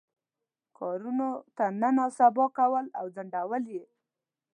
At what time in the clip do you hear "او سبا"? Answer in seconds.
2.03-2.45